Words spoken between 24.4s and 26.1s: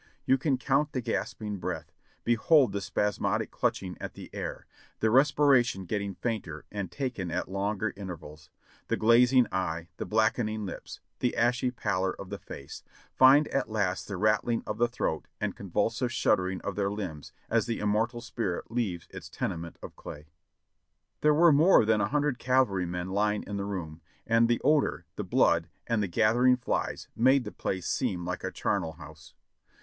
the odor, the blood and the